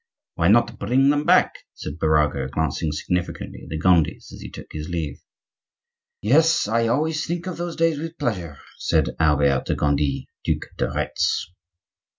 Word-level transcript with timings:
"Why 0.33 0.47
not 0.47 0.79
bring 0.79 1.09
them 1.11 1.25
back?" 1.25 1.59
said 1.75 1.99
Birago, 1.99 2.49
glancing 2.49 2.91
significantly 2.91 3.59
at 3.65 3.69
the 3.69 3.77
Gondis 3.77 4.33
as 4.33 4.41
he 4.41 4.49
took 4.49 4.65
his 4.71 4.89
leave. 4.89 5.21
"Yes, 6.23 6.67
I 6.67 6.87
always 6.87 7.27
think 7.27 7.45
of 7.45 7.57
those 7.57 7.75
days 7.75 7.99
with 7.99 8.17
pleasure," 8.17 8.57
said 8.79 9.15
Albert 9.19 9.67
de 9.67 9.75
Gondi, 9.75 10.25
Duc 10.43 10.63
de 10.79 10.89
Retz. 10.89 11.51